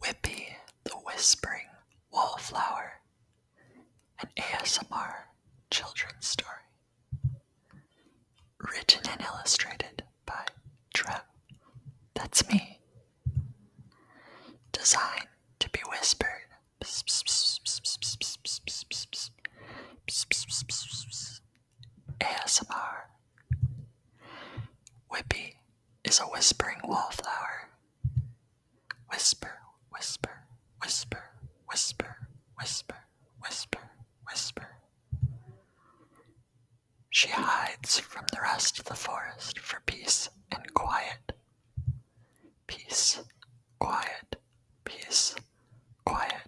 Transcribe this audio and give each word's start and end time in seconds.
Whippy 0.00 0.46
the 0.84 0.92
Whispering 1.04 1.66
Wallflower, 2.12 3.00
an 4.20 4.28
ASMR 4.38 5.14
children's 5.70 6.26
story. 6.26 6.50
Written 8.58 9.02
and 9.10 9.20
illustrated 9.20 10.04
by 10.26 10.44
Trev. 10.94 11.22
That's 12.14 12.48
me. 12.48 12.80
Designed 14.72 15.28
to 15.60 15.68
be 15.70 15.80
whispered. 15.88 16.30
ASMR. 22.20 23.06
Whippy 25.10 25.54
is 26.04 26.20
a 26.20 26.24
whispering 26.24 26.76
wallflower. 26.84 27.68
Whisper, 29.10 29.58
whisper, 30.04 30.44
whisper, 30.82 31.24
whisper, 31.66 32.16
whisper, 32.58 32.96
whisper, 33.40 33.90
whisper. 34.28 34.68
She 37.08 37.28
hides 37.30 38.00
from 38.00 38.26
the 38.30 38.42
rest 38.42 38.78
of 38.78 38.84
the 38.84 38.94
forest 38.96 39.58
for 39.58 39.80
peace 39.86 40.28
and 40.52 40.74
quiet. 40.74 41.32
Peace, 42.66 43.22
quiet, 43.78 44.36
peace, 44.84 45.36
quiet, 46.04 46.43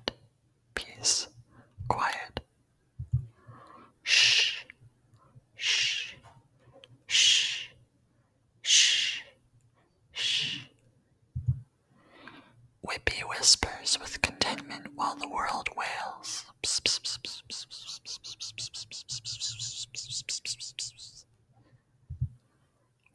whispers 13.46 13.96
with 14.00 14.20
contentment 14.22 14.88
while 14.96 15.14
the 15.14 15.28
world 15.28 15.68
wails. 15.76 16.44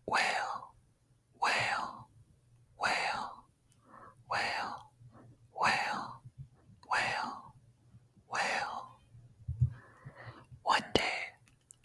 Wail, 0.07 0.71
wail, 1.43 2.07
wail, 2.79 3.43
wail, 4.31 4.91
wail, 5.59 6.21
wail, 6.89 7.53
wail. 8.31 8.87
One 10.63 10.85
day, 10.93 11.01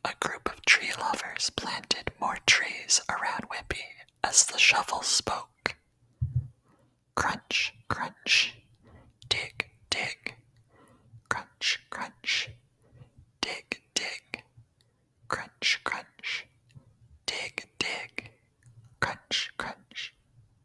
a 0.04 0.12
group 0.20 0.48
of 0.52 0.64
tree 0.64 0.92
lovers 1.00 1.50
planted 1.50 2.12
more 2.20 2.38
trees 2.46 3.00
around 3.08 3.48
Whippy 3.50 3.82
as 4.22 4.46
the 4.46 4.58
shovel 4.58 5.02
spoke. 5.02 5.48
Crunch, 7.16 7.74
crunch, 7.88 8.54
dig, 9.28 9.70
dig, 9.90 10.34
crunch, 11.28 11.80
crunch, 11.90 12.50
dig, 13.40 13.80
dig, 13.94 14.44
crunch, 15.28 15.80
crunch, 15.82 16.46
dig, 17.26 17.64
dig, 17.78 18.30
crunch, 19.00 19.50
crunch, 19.58 20.14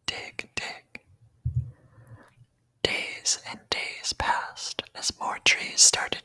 dig, 0.06 0.50
dig. 0.56 1.02
Days 2.84 3.40
and 3.50 3.60
days 3.70 4.14
passed 4.14 4.84
as 4.94 5.18
more 5.20 5.40
trees 5.46 5.82
started 5.82 6.21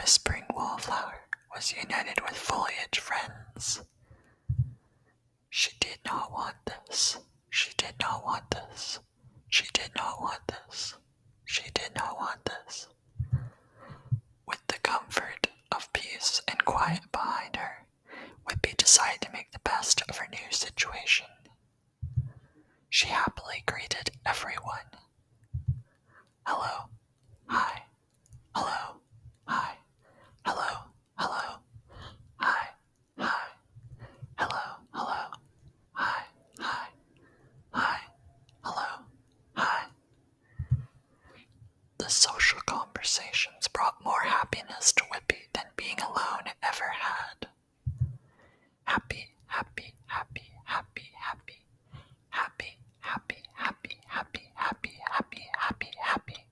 Whispering 0.00 0.46
Wallflower 0.54 1.28
was 1.54 1.74
united 1.74 2.22
with 2.22 2.34
foliage 2.34 2.98
friends. 2.98 3.82
She 5.50 5.72
did 5.78 5.98
not 6.06 6.32
want 6.32 6.56
this. 6.64 7.18
She 7.50 7.72
did 7.76 7.94
not 8.00 8.24
want 8.24 8.50
this. 8.50 9.00
She 9.48 9.66
did 9.74 9.90
not 9.94 10.18
want 10.20 10.40
this. 10.48 10.94
She 11.44 11.70
did 11.74 11.94
not 11.94 12.16
want 12.16 12.46
this. 12.46 12.88
With 14.46 14.66
the 14.68 14.78
comfort 14.78 15.48
of 15.70 15.92
peace 15.92 16.40
and 16.48 16.64
quiet 16.64 17.12
behind 17.12 17.56
her, 17.56 17.86
Whippy 18.48 18.74
decided 18.78 19.20
to 19.22 19.32
make 19.32 19.52
the 19.52 19.58
best 19.60 20.00
of 20.08 20.16
her 20.16 20.28
new 20.30 20.50
situation. 20.50 21.26
She 22.88 23.08
happily 23.08 23.64
greeted 23.66 24.12
everyone. 24.24 24.89
the 42.10 42.14
social 42.14 42.58
conversations 42.66 43.68
brought 43.68 44.02
more 44.04 44.22
happiness 44.22 44.90
to 44.90 45.04
Whippy 45.04 45.46
than 45.52 45.66
being 45.76 46.00
alone 46.00 46.50
ever 46.60 46.88
had. 46.90 47.46
Happy, 48.82 49.28
happy, 49.46 49.94
happy, 50.06 50.50
happy, 50.64 51.12
happy. 51.14 51.66
Happy, 52.30 52.78
happy, 52.98 53.44
happy, 53.54 54.00
happy, 54.06 54.50
happy, 54.56 54.98
happy, 55.08 55.46
happy, 55.56 55.90
happy. 56.00 56.46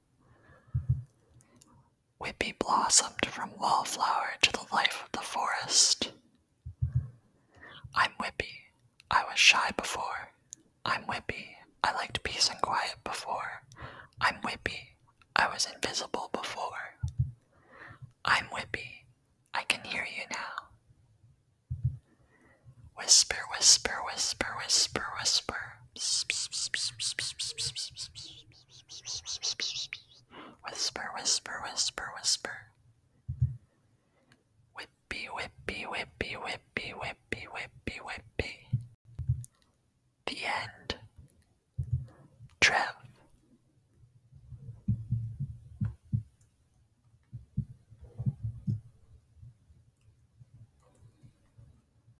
Whippy 2.22 2.56
blossomed 2.56 3.26
from 3.26 3.50
wallflower 3.58 4.34
to 4.42 4.52
the 4.52 4.64
life 4.72 5.02
of 5.04 5.10
the 5.10 5.26
forest. 5.26 6.12
I'm 7.96 8.12
Whippy. 8.20 8.68
I 9.10 9.24
was 9.28 9.40
shy 9.40 9.72
before. 9.76 10.30
I'm 10.84 11.02
Whippy. 11.02 11.46
I 11.82 11.92
liked 11.94 12.22
peace 12.22 12.48
and 12.48 12.60
quiet 12.60 12.94
before. 13.02 13.64
I'm 14.20 14.36
Whippy. 14.42 14.87
I 15.38 15.46
was 15.46 15.68
invisible 15.72 16.30
before. 16.32 16.96
I'm 18.24 18.46
Whippy. 18.46 19.04
I 19.54 19.62
can 19.62 19.80
hear 19.84 20.04
you 20.04 20.24
now. 20.30 20.66
Whisper, 22.96 23.36
whisper, 23.52 23.94
whisper, 24.04 24.48
whisper, 24.58 25.04
whisper. 25.18 25.54